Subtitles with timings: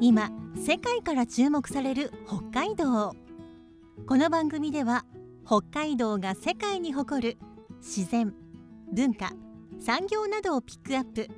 [0.00, 3.14] 今世界から注目される北海道。
[4.06, 5.04] この番組では
[5.46, 7.38] 北海道が世界に誇る
[7.78, 8.34] 自然
[8.92, 9.32] 文化
[9.78, 11.28] 産業などをピックアップ。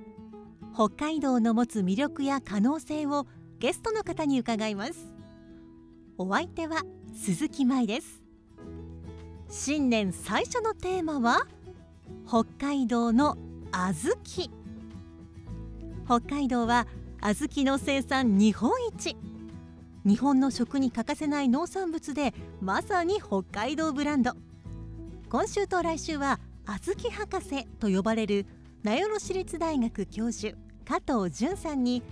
[0.75, 3.27] 北海道の持つ魅力や可能性を
[3.59, 5.13] ゲストの方に伺います。
[6.17, 6.83] お相手は
[7.15, 8.23] 鈴木舞です。
[9.49, 11.47] 新年最初のテーマは
[12.27, 13.37] 北海道の
[13.71, 13.93] 小
[14.47, 14.62] 豆。
[16.13, 16.87] 北海道は
[17.23, 19.17] 小豆の生産日本一。
[20.05, 24.33] 日本の食に欠かせない農産物でまさに北海道ブランド。
[25.31, 28.45] 今週と来週は小豆博士と呼ばれる
[28.83, 32.03] 名寄市立大学教授加藤淳さんに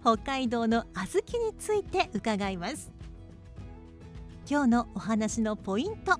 [0.00, 2.90] 北海道の小豆について伺います。
[4.48, 6.18] 今日のお話のポイント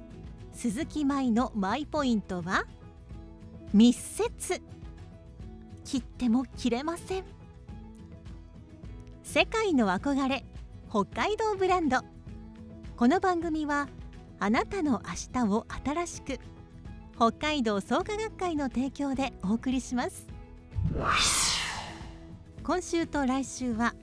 [0.53, 2.67] 鈴木舞のマイポイントは
[3.73, 4.61] 密接。
[5.85, 7.25] 切っても切れません。
[9.23, 10.45] 世界の憧れ
[10.89, 11.99] 北海道ブランド。
[12.97, 13.89] この番組は
[14.39, 16.39] あなたの明日を新しく
[17.17, 20.27] 北海道創価学会の提供でお送りします。
[22.65, 23.95] 今週と来週は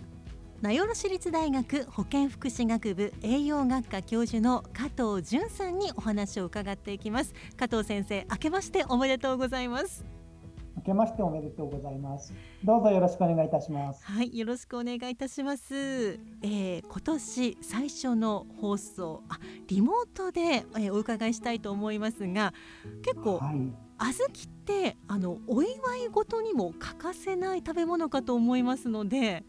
[0.62, 7.34] 名寄市立大学保健福祉学部栄養学科教授の加藤淳さんにお話を伺っていきます。
[7.58, 10.17] 加藤先生明けましておめでとうございます。
[10.78, 12.34] 明けましておめでとうございます。
[12.64, 14.06] どうぞよろしくお願いいたします。
[14.06, 16.20] はい、よろしくお願いいたします。
[16.44, 22.54] えー、今年最初の放送、あ、リモートで、えー、お伺いしたいと思いますが、
[23.02, 23.56] 結構、はい、
[23.98, 29.44] 小豆ってあのお祝いごとにも欠かせない食べ物かと思いますので、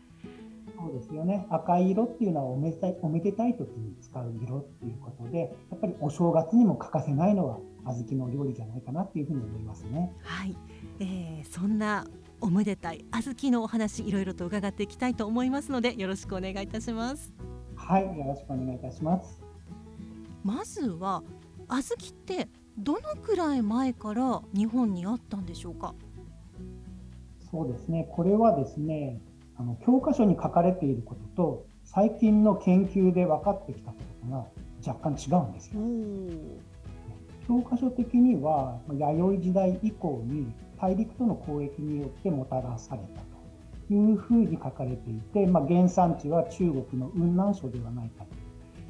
[0.79, 1.47] そうですよね。
[1.51, 10.13] 赤い色っていうのはおめでたいおめでたい時に使う色っていうことで、やっぱりお正月にも欠かせないのは小豆の料理じゃないかなっていうふうに思いますね。
[10.23, 10.57] はい、
[11.01, 12.07] えー、そんな
[12.41, 17.33] おめでたい小豆のお話いろいろと伺っていきたいと思いますのでよろしくお願いいたします。
[17.77, 19.41] はい、よろしくお願いいたします。
[20.45, 21.23] まずは
[21.69, 25.95] 小豆ってどのくらい前から日本にあったんでしょうか？
[27.51, 28.09] そうですね。
[28.13, 29.21] これはですね、
[29.57, 34.47] あの教科書に書かれていることと最近の研究で分かってきたことが
[34.87, 35.81] 若干違うんですよ。
[37.47, 40.47] 教科書的には弥生時代以降に
[40.81, 43.21] 大陸との交易によってもたらされた
[43.89, 48.25] というふうに書かれていて、まあ、原産地は中国の雲南省ではないか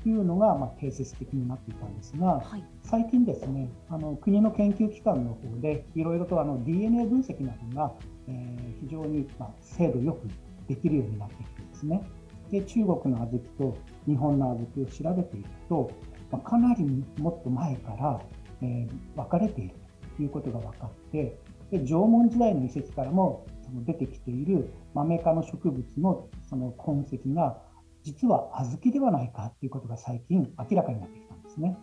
[0.02, 7.92] というのがまあ定説的になっていたんですが、はい、最近ですねあの国の研究機関の方でいろいろとあの DNA 分析などが、
[8.28, 10.28] えー、非常にまあ精度よく
[10.68, 12.02] できるようになってきてですね。
[12.50, 15.90] で中国の小豆と日本の小豆を調べていくと、
[16.30, 18.20] まあ、かなりもっと前から
[18.62, 19.74] えー、分かれている
[20.16, 21.38] ということが分かって
[21.70, 23.46] で縄文時代の遺跡からも
[23.86, 27.58] 出てきているマメ科の植物のその痕跡が
[28.02, 31.76] 実は小豆ではないかということが最近明らかになってきたんですね。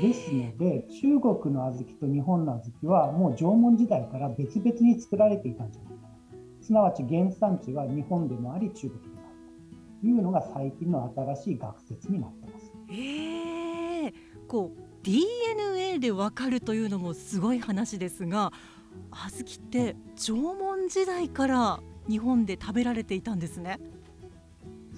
[0.00, 6.08] ですので中国の小豆と日本の小豆はもう縄文時代から別々に作られていたんじゃないかな
[6.60, 12.72] すなわち原産地は日本でもあり中国でもあるというのが最近の新しい学説になってます。
[12.90, 14.12] えー、
[14.48, 18.52] こう DNA でわかるというのもすごい話ですが
[19.10, 23.78] 小豆って縄文時代から日本で食べられていたんですね。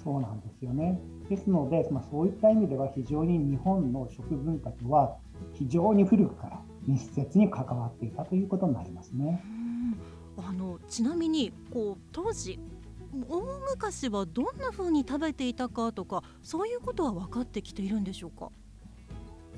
[0.03, 0.99] そうなんですよね。
[1.29, 5.17] ですので、まあ、そういった意味では非常に日本の食文化とは
[5.53, 9.43] 非常に古くから密接に関わっていたということになりますね。
[10.37, 12.59] あのちなみにこう当時
[13.29, 18.49] 大昔はどんな風に食べていたかとかそういうことは分かってきているんでしょうか？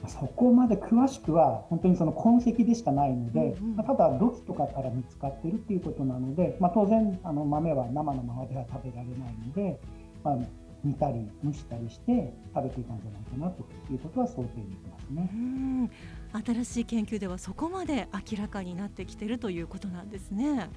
[0.07, 9.80] そこまで詳しくは本当にその痕跡でしかないので、うんうん、ただ土器とかから見つかっているっていうことなので、まあ、当然あの豆は生のままでは食べられないので、
[10.24, 10.38] まあ、
[10.84, 15.30] 煮たり蒸したりして食べていたんじゃないかなということは想定できますね。
[15.34, 15.90] うん
[16.46, 20.69] 新しい研究ではそこまで明らかになってきているということなんですね。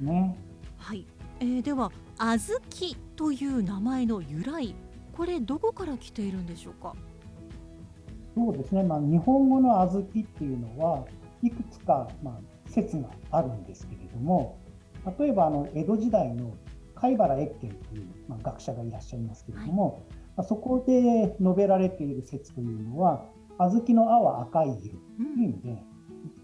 [0.00, 0.36] ね
[0.78, 1.06] はい、
[1.40, 4.74] えー、では小豆という名前の由来
[5.12, 6.94] これどこから来ているんでしょうか？
[8.34, 11.04] そうですね、まあ、日本語の小豆っていうのは
[11.42, 14.58] いくつか、まあ、説があるんですけれども
[15.18, 16.54] 例えばあの江戸時代の
[16.94, 20.02] 貝原越慶という、まあ、学者がいらっしゃいますけれども、
[20.36, 23.24] まあ、そこで述べられている説というのは
[23.58, 25.82] 小豆の青は赤い色という意味で、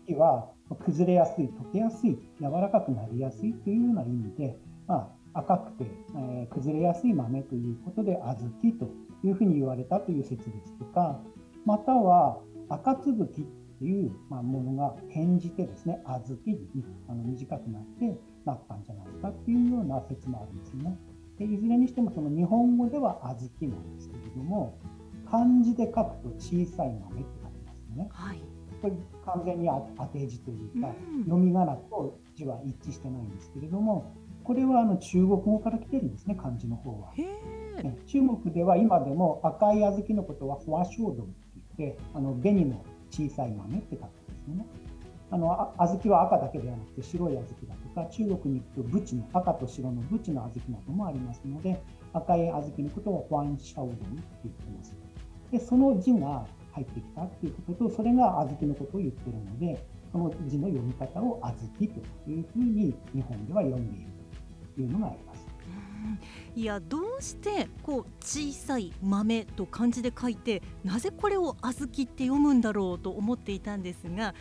[0.07, 0.49] 小豆は
[0.85, 5.85] 崩れやすい溶けやすい柔らかくなりやすいというような意味で、まあ、赤くて、
[6.17, 8.21] えー、崩れやすい豆ということで小
[8.63, 8.91] 豆と
[9.23, 11.21] いうふうに言われたという説ですとか
[11.67, 13.45] または赤つぶきっ
[13.79, 20.97] ていう、まあ、ものが転じてですね小豆にあの短くなってなったんじゃないかっていうような説もあるんですね。
[21.39, 24.79] でいずれにしてもその日本語では小豆なんですけれども
[25.31, 28.09] 漢字で書くと小さい豆って書きますよね。
[28.13, 28.41] はい、
[28.81, 28.95] これ
[29.27, 34.15] 完全に当て字というか、うん、読み仮名と字は一致してないんですけれども
[34.45, 37.13] これはあの中国語から来てるんですね漢字の方は。
[37.83, 41.27] ね、中国では今でも赤い小豆のことはフォアショードっ
[41.77, 44.67] てあの紅の小さい豆って書くんですよね。
[45.29, 51.83] あの小豆は赤だけではなくて白い小豆だとか中国に行くとブチの赤と白のブチの小豆などもありますので
[52.13, 54.01] 赤い小豆のことをファンシャウドンって
[54.45, 54.95] 言ってます。
[55.51, 64.11] でその字が入ってきたっていうこととそれが小豆のことを言ってるのでその字の読み方を小豆というふうに日本では読んでいる
[64.75, 65.46] というのがあります。
[66.55, 74.35] いやどうしてこう小さい豆と漢字で書いてなぜこれを小豆って読むんだろうと思っていたんですが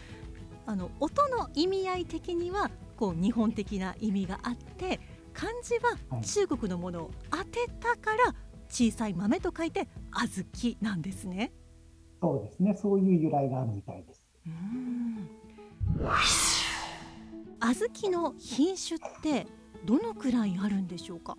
[0.66, 5.00] あの音の意味合い的にはこう日本的な意味があって
[5.34, 8.34] 漢字は中国のものを当てたから
[8.70, 11.52] 小さい豆と書いて小豆なんですね。
[12.22, 12.74] そうですね。
[12.76, 14.24] そういう由来があるみたいです。
[14.48, 15.30] うん
[17.60, 19.46] 小豆の品種って
[19.86, 21.38] どのくらいあるんでしょうか？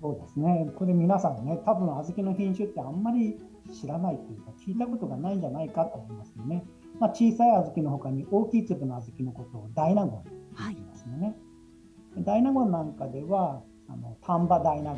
[0.00, 0.70] そうですね。
[0.76, 3.38] これ皆さんね、多分小豆の品種ってあんまり
[3.72, 6.64] 知らないというか聞いたことがないんじゃないかと思いますよね。
[6.98, 10.30] まあ、小さい小豆のほかに大きい粒の小豆のことを大納言と
[10.68, 11.36] 言いますよね。
[12.14, 14.94] はい、大納言なんかではあの丹波大納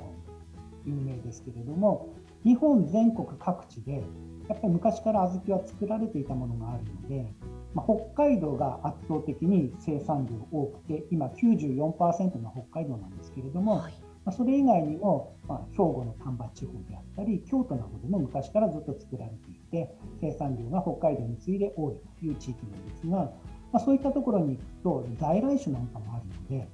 [0.85, 2.09] 言有名ですけれども
[2.45, 4.05] 日本全国各地で
[4.49, 13.93] やっぱり昔から小豆は作られていたものがあるので、まあ、北海道が圧倒的に生産量多くて今94%が北海道なんですけれども、はい、
[14.25, 23.31] まあ、それ以外にも、まあ、兵庫の丹波地方であったり京都などでも昔からずっと作られていて生産量が北海道に次いで多いという地域なんですが、ま
[23.75, 26.69] あ、そういったところに行くと在来種なんかもあるので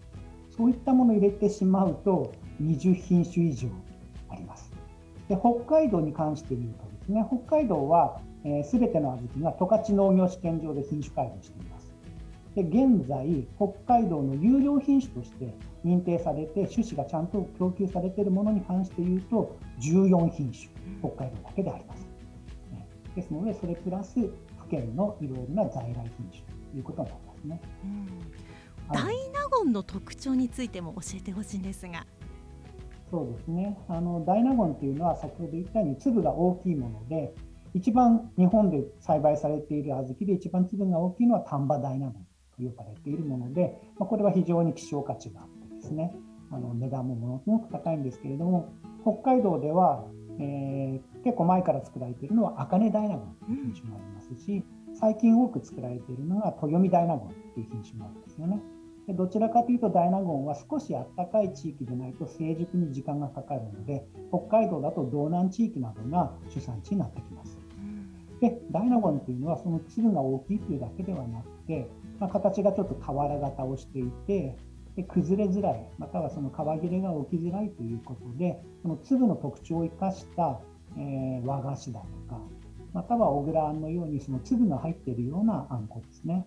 [0.56, 2.32] そういったものを入れてしまうと
[2.62, 3.68] 20品種以上
[4.28, 4.70] あります。
[5.28, 8.20] で北海道に関して言うとですね北海道は
[8.64, 11.92] すべ、えー、ての小豆が十勝農業試験場で品種改良しています。
[12.54, 15.54] で現在、北海道の有料品種として
[15.84, 20.68] 認定されて、種子がちゃんと供給されているものに関して言うと、14品種、
[21.00, 22.08] 北海道だけであります。
[23.14, 24.30] ですので、それプラス府
[24.68, 27.60] 県のいろいろな在来品種ということになりますね。
[28.92, 32.06] 大納言の特徴についても教えてほしいんですが。
[33.10, 37.34] そうですねあの大納言というのは先ほど言ったように粒が大きいもので
[37.74, 42.12] 一番日本で栽培されている小豆で一番粒が大きいのは丹波大納
[42.58, 46.14] 言と呼ばれているもので、まあ、これは非常に希少価値があってですね
[46.50, 48.72] あの値段もものすごく高いんですけれども
[49.04, 50.04] 北海道では
[50.40, 54.64] えー、結構前から作られているのは茜大納言という品種もありますし、
[54.98, 58.60] 最近多く作られているのが豊見大納言という品種もあるんですよね。
[59.06, 67.59] でどちらかというと大納言は少し暖かい地域でないと成熟に時間がかかるので北海道だと道南地域などが主産地になってきます。
[68.40, 74.56] で大納言というのはその粒が大きいというだけではなくて、まあ、形がちょっと俵型をしていて
[74.96, 80.58] で崩れづらいまたはその皮切れが起きづらいということでその粒の特徴を生かした、
[80.96, 82.40] えー、和菓子だとか
[82.92, 86.44] または小倉あんのようにその粒が入っているようなあんこですね。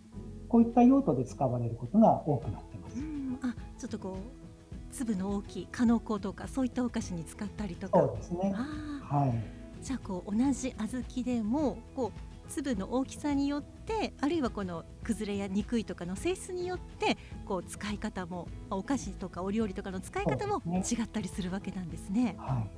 [0.50, 2.98] こういった用途で使われることが多くなってます。
[3.42, 7.98] あちょっとこう粒の大きいかのことかそういったお菓子に使ったりとか。
[7.98, 8.54] そうですね。
[8.54, 22.36] はいじゃあこう同じ小豆でもこう粒の大きさによってあるいはこの崩れやにくいとかの性質によってこう使い方もお菓子とかお料理とかの使い方も違ったりするわけなんですね。
[22.38, 22.70] はい、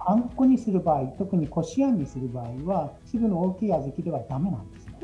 [0.00, 4.94] あんこにする場合特にこしあんにする場合は粒の大きい小豆ではダメなんですよ。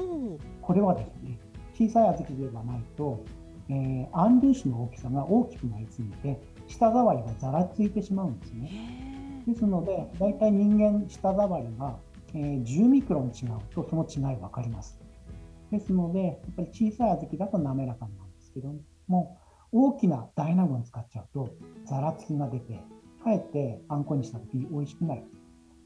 [0.62, 1.38] これはですね
[1.74, 3.24] 小さい小豆ではないと、
[3.68, 9.05] えー、あん粒子の大きさが大きくなりすぎて舌触りがざらついてしまうんですね。
[9.46, 11.96] ですので大体人間舌触りが
[12.34, 14.98] えー、10ミクロン違うとその違い分かります。
[15.70, 18.74] ですので、やっぱり小さい小豆だと滑らかなんですけど
[19.08, 19.38] も、
[19.72, 21.48] 大きな大納言使っちゃうと、
[21.86, 22.74] ざらつきが出て、
[23.24, 25.24] かえってあんこにした時に美味しくない。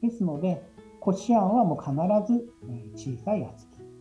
[0.01, 0.61] ですので、
[0.99, 3.91] こしあんはもう必ず、え小さい小豆。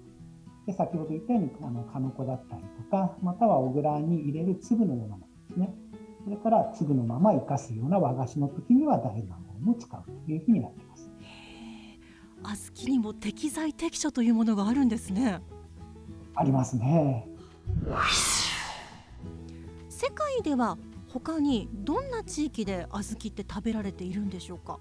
[0.66, 5.74] で先ほど言ったようにあのかのこだったりとかまたは小倉に入れる粒のようなものですね
[6.22, 11.10] それから粒のまま生かすような和菓子の時には大団子も使うというふうになっています。
[12.42, 15.40] 小豆にも適材適所というものがあるんですね。
[16.34, 17.28] ありますね。
[19.88, 24.78] 世界では他にどんな地域で小豆って食べられているんでしょうか？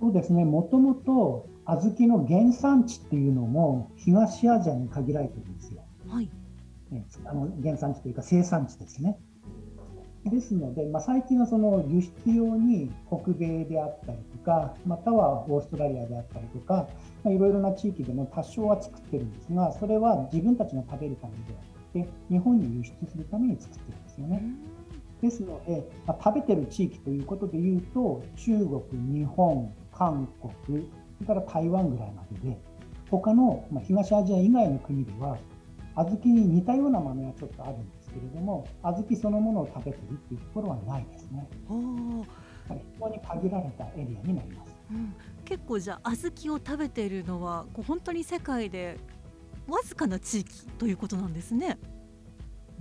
[0.00, 0.44] そうですね。
[0.44, 5.82] もともと小豆の原産地っていうのも東アジアに限られてるんですよ。
[6.08, 6.28] はい、
[6.90, 9.18] ね、あの原産地というか生産地ですね。
[10.24, 16.88] ですので、まあ、最近はその輸出用に北米であったりとか、またはオーストラリアであったりとか、
[17.24, 24.42] まあ、いろいろな地域でも多少は作ってるんですが、それは自分たちが食べるためではなくて、日本に輸出するために作ってるんですよね。
[25.22, 30.28] ですので、まあ、食べてる地域ということでいうと、中国、日本、韓
[30.66, 30.86] 国、
[31.16, 32.58] それから台湾ぐらいまでで、
[33.10, 35.38] 他の、まあ、東アジア以外の国では、
[35.96, 41.48] 小豆に似たような豆はちょっとあるんですけれども、小豆そのものを食べてるっていうところはないですね。
[41.68, 41.74] 非
[43.00, 44.74] 常に限られたエリアになります。
[44.90, 45.14] うん、
[45.44, 48.96] 結構じゃあ小豆を食べているのはこう本当に世界で
[49.68, 51.78] わずかな地域ということなんですね。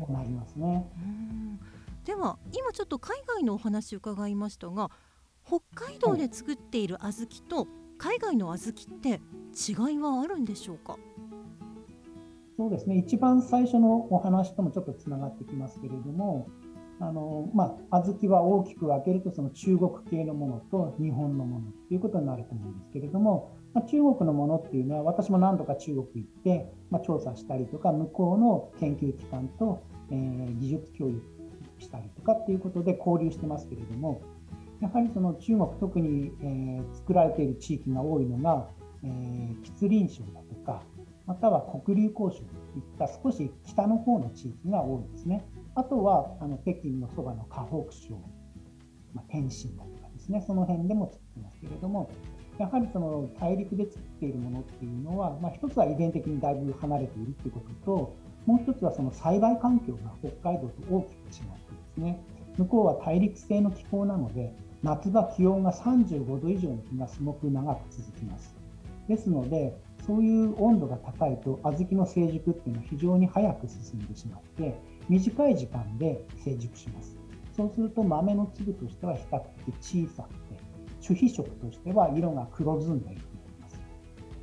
[0.08, 0.90] なりますね。
[0.98, 1.60] うん
[2.06, 4.90] では今ちょっと海外のお話伺いましたが
[5.46, 7.68] 北海道で作っている小豆と
[8.00, 9.22] 海外の小豆って
[9.92, 10.96] 違いはあるんでしょうか？
[12.60, 12.98] そうですね。
[12.98, 16.50] 一番最初のお話ともちょっとつながってきますけれども
[17.00, 31.22] あの、まあ、小豆は大きく分けるとその中国系のものと日本のものということになると思うんですけれども、まあ、中国のものっていうのは私も何度か中国行って、まあ、調査したりとか向こうの研究機関と、えー、技術共有
[31.78, 34.22] したりとかっていうことで交流してますけれども
[34.82, 38.68] やはりその中国特に、えー、作られている地域が多いのが、
[39.06, 40.84] えー、吉林省だとか
[41.30, 42.42] または黒竜江省といっ
[42.98, 45.46] た少し北の方の地域が多いんですね。
[45.76, 48.16] あとはあの北京のそばの河北省、
[49.14, 50.44] まあ、天津だとかですね。
[50.48, 52.10] その辺でも作ってますけれども
[52.58, 58.16] やはりその大陸で作っているものっていうのは、まあ、一つは遺伝的にだいぶ離れているということと
[58.48, 61.46] もう一つはその栽培環境が北海道と大きく違ってで
[61.94, 62.20] すね。
[62.58, 68.56] 向こうは大陸性の気候なので夏場気温が35度以上の日がすごく長く続きます。
[69.08, 74.76] ですのでそういう温度が高いと小豆の成熟っていうのは非常に早く進んでしまって
[75.08, 77.16] 短い時間で成熟します。
[77.56, 80.60] そうすると豆の粒としては比較的小さくて
[81.00, 83.80] 主皮色としては色が黒ずんでいると思います。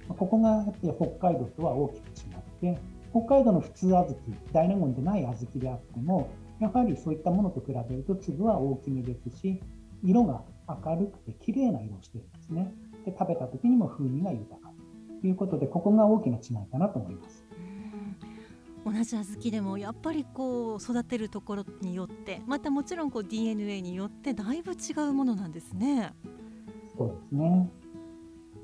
[0.07, 2.81] ここが北海道とは大きく違って
[3.11, 4.17] 北海道の普通小豆
[4.53, 6.29] 大納言でない小豆であっても
[6.61, 9.61] やはりそういったものと比べると粒は大きめですし
[10.05, 12.73] 色が明るくて綺麗な色をしてるんですね。
[13.05, 14.76] で食べた時にも風味が豊か。
[15.25, 17.45] いうことでここが大きな違いかなと思います。
[18.85, 26.13] 同じ小豆でもやっぱりこう育てるところによってまたもちろんこう DNA によってだいぶ違うものなんですね。
[26.97, 27.69] そうですね。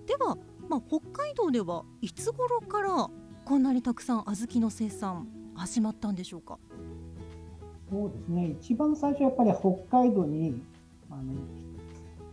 [0.06, 3.10] では、まあ、北海道ではいつ頃から
[3.44, 6.58] こんなにたくさん小豆の生産始まったんでしょうか？
[7.90, 8.56] そうですね。
[8.60, 10.62] 一番最初やっぱり北海道に
[11.10, 11.22] あの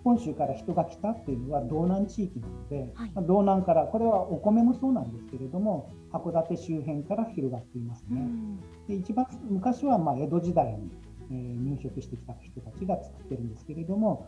[0.09, 8.27] 本州から人が来たっていうのは道南地域なので、はい、まあ、道南からこれはお米もそうなんですけれども函館周辺から広がっていますね。
[8.87, 10.89] で一番昔はま江戸時代に、
[11.29, 14.25] えー、入植してきた人たちが作ってるんですけれども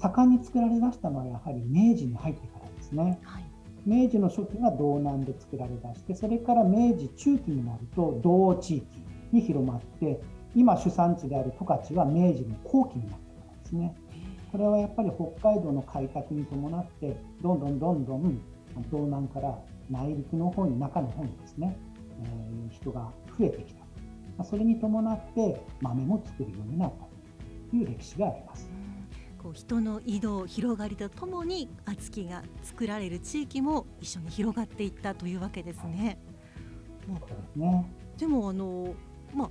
[0.00, 3.20] 盛んに作られだしたのはやはり明治に入ってからですね。
[3.22, 3.44] はい
[3.86, 8.86] 明治の初期が道南で作られだしてそれから明治中期になると道央地域
[9.32, 10.20] に広まって
[10.54, 13.94] 今主産地である十勝は明治の後期になってからですね
[14.50, 18.40] これはやっぱり北海道の開拓に伴ってどんどんどんどん
[18.90, 19.58] 道南から
[19.90, 21.76] 内陸の方に中の方にですね、
[22.22, 24.44] えー、人が増えてきた。
[24.44, 27.04] それに伴って豆も作るようになった
[27.70, 28.70] という歴史があります。
[29.42, 36.18] こう人の移動広がりとともに小豆が作られる地域も一緒に広がっていったというわけですね。
[37.06, 37.20] も
[37.56, 37.58] う。
[37.58, 37.90] ね。
[38.16, 38.94] でもあの、
[39.34, 39.50] まあ、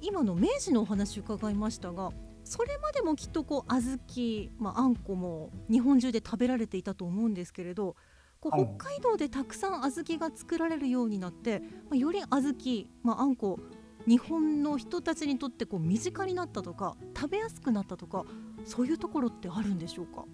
[0.00, 2.10] 今の明治のお話伺いましたが
[2.48, 7.94] それまでもきっとこう小豆、まあ、あんこも日本中で食べられていたと思うんですけれど
[8.40, 13.58] こう北海道でたくさん小豆が作られるようになって、まあ、より小豆、まあ、あんこ
[14.06, 18.24] 日本の人たちにとってこう身近になったとか食べやすくなったとか
[18.64, 20.24] そういうところってあるんでしょうか？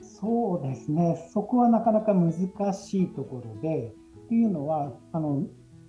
[0.00, 1.28] そうですね。
[1.32, 2.32] そこはなかなか難
[2.72, 5.42] しいところでっていうのはあの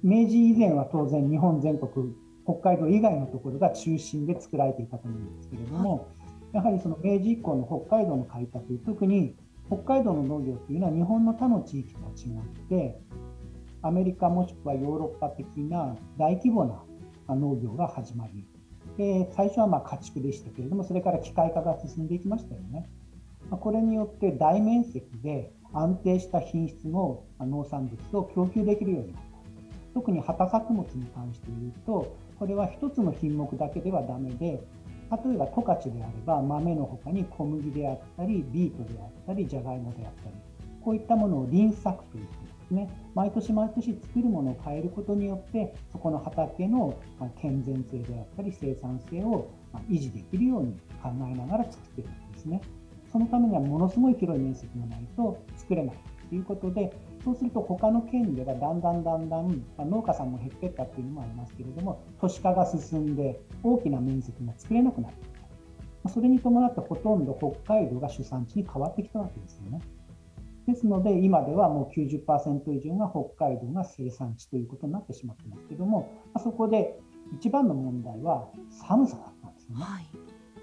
[0.03, 2.13] 明治以前は当然日本全国
[2.43, 6.01] 北海道以外のところが中心で作られていたと思うんですけれども、は
[6.53, 9.35] い、やはりその明治以降の北海道の開拓特に
[9.67, 12.99] 北海道の農業というのは日本の他の地域とは違って
[13.83, 16.83] アメリカもしくはヨーロッパ的な大規模な
[17.35, 18.45] 農業が始まり、
[18.97, 22.89] で最初はまあ家畜でしたけれども、それから機械化が進んでいきましたよね。
[23.49, 29.29] これによって大面積で安定した品質の農産物を供給できるようになった。
[29.93, 34.63] 特に畑作物に関して言うと、これは1つの品目だけではダメで、
[35.23, 40.35] 例えば十勝であれば豆の他に小麦であったり、ビートであったり、じゃがいもであったり、
[40.83, 42.29] こういったものを輪作というで
[42.67, 46.95] すね、毎年毎年作るものを変えることによって、そこの畑の
[47.39, 49.45] 健全性であったり、生産性を
[49.87, 52.59] 維持できるように考えながら作っているんですね。
[53.11, 55.95] そのためにはものすごい広い面積がないと作れない
[56.27, 56.91] ということで、
[57.23, 65.29] そうすると他の県ではだんだんだんだん農家さんも減っていったっていうのもありますけれども、都市化が進んで大きな面積が作れなくなってい
[66.03, 66.09] た。
[66.09, 69.81] それに伴ってほとんど北海道が主産地に変わってきたわけですよね。
[70.67, 76.09] ですので、今ではもう90%以上が北海道が生産地ということになってしまってますけども、
[76.43, 76.99] そこで
[77.35, 79.85] 一番の問題は寒さだったんですよね。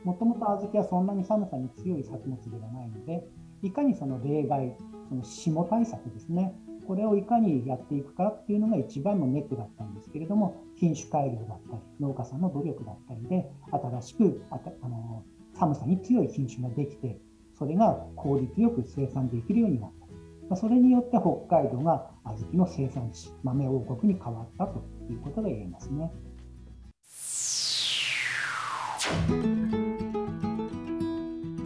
[0.05, 3.25] もともと小豆はそんなに寒さに強い作物ではないので、
[3.63, 4.77] いかにその例外、
[5.09, 6.55] その霜対策ですね、
[6.87, 15.23] これをいかにやっていくかっていうのが一番のネックだったんですけれども、品種改良だったり、農家さんの努力だったりで、新しくあたあの
[15.55, 17.19] 寒さに強い品種ができて、
[17.59, 20.07] それが効率よく生産できるようになった。
[20.49, 26.11] まそれによって北海道が小豆の生産地、豆王国に変わったということが言えますね。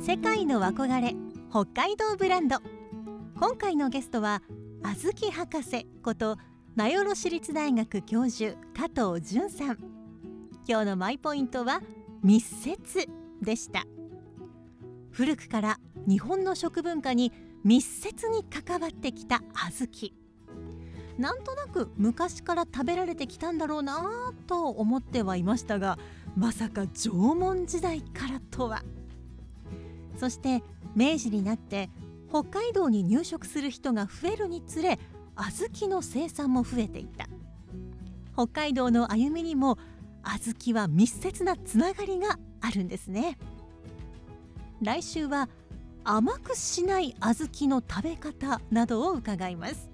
[0.00, 1.14] 世界の憧れ
[1.52, 2.56] 北海道ブランド。
[3.38, 4.40] 今回のゲストは
[4.82, 6.38] 小豆博士こと
[6.76, 9.78] 名寄市立大学教授加藤淳さん。
[10.66, 11.82] 今日のマイポイントは
[12.22, 13.06] 密接
[13.42, 13.84] でした。
[15.10, 15.78] 古くから
[16.08, 17.30] 日本の食文化に
[17.64, 20.14] 密接に関わってきた小豆
[21.18, 25.98] なんとなく昔から食べられてきたんだろうなと思ってはいましたが
[26.34, 28.82] まさか縄文時代からとは。
[30.16, 30.62] そして
[30.94, 31.90] 明治になって
[32.28, 34.98] 北海道に入植する人が増えるにつれ
[35.36, 37.26] 小豆の生産も増えていった。
[38.34, 39.78] 北海道の歩みにも
[40.22, 43.38] 小豆は密接なつながりがあるんですね。
[44.80, 45.48] 来週は
[46.04, 49.90] 甘くしない小豆の食べ方などを伺います。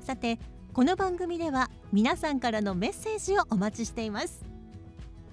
[0.00, 0.38] さて
[0.72, 4.42] この番組では皆さんからのメッセージをお待ちしています。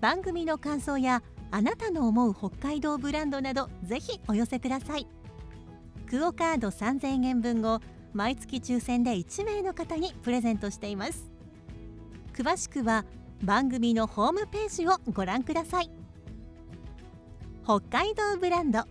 [0.02, 5.08] 番組の感想やあなたの思う北海道ブランドなどぜひお寄せください。
[6.10, 7.82] クオカード3000円分を
[8.14, 11.32] 毎月抽選で1名の方にプレゼントしています。
[12.34, 13.06] 詳しくは
[13.44, 15.92] 番組のホームページをご覧ください。
[17.64, 18.84] 北海道ブランド。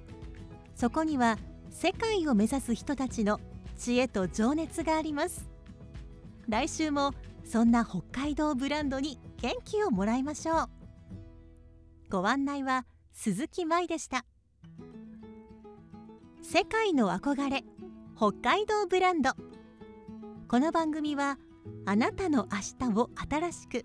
[0.74, 1.38] そこには
[1.70, 3.40] 世界を目指す人たちの
[3.76, 5.48] 知恵と情熱があります。
[6.48, 7.12] 来週も
[7.44, 10.77] そんな北海道ブランドに元気をもらいましょう。
[12.10, 14.24] ご案内は鈴木舞でした
[16.42, 17.64] 世界の憧れ
[18.16, 19.32] 北海道ブランド
[20.48, 21.38] この番組は
[21.84, 23.84] あなたの明日を新しく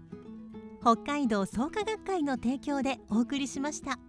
[0.80, 4.00] 北海道創価学会の提供でお送りしました。